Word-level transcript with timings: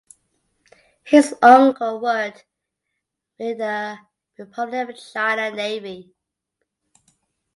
His 1.03 1.35
uncle 1.43 1.99
worked 2.01 2.43
in 3.37 3.59
the 3.59 3.99
Republic 4.35 4.89
of 4.89 4.95
China 5.13 5.51
Navy. 5.55 6.15